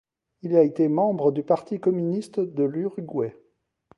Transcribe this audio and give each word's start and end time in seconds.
Il 0.41 0.55
a 0.55 0.63
été 0.63 0.87
membre 0.87 1.31
du 1.31 1.43
Parti 1.43 1.79
communiste 1.79 2.39
de 2.39 2.63
l'Uruguay. 2.63 3.35